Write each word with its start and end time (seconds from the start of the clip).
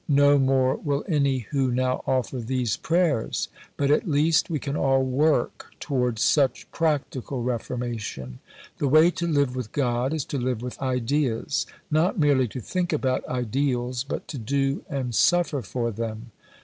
No 0.09 0.39
more 0.39 0.77
will 0.77 1.05
any 1.07 1.45
who 1.51 1.71
now 1.71 2.03
offer 2.07 2.39
these 2.39 2.75
prayers. 2.75 3.49
But 3.77 3.91
at 3.91 4.09
least 4.09 4.49
we 4.49 4.57
can 4.57 4.75
all 4.75 5.03
work 5.05 5.67
towards 5.79 6.23
such 6.23 6.65
practical 6.71 7.43
"reformation." 7.43 8.39
The 8.79 8.87
way 8.87 9.11
to 9.11 9.27
live 9.27 9.55
with 9.55 9.71
God 9.71 10.11
is 10.11 10.25
to 10.33 10.39
live 10.39 10.63
with 10.63 10.81
Ideas 10.81 11.67
not 11.91 12.17
merely 12.17 12.47
to 12.47 12.59
think 12.61 12.91
about 12.91 13.23
ideals, 13.27 14.03
but 14.03 14.27
to 14.29 14.39
do 14.39 14.81
and 14.89 15.13
suffer 15.13 15.61
for 15.61 15.91
them. 15.91 16.31